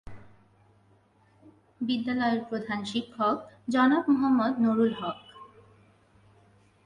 [1.81, 3.35] বিদ্যালয়ের প্রধান শিক্ষক
[3.67, 5.17] জনাব মোহাম্মদ নুরুল হক।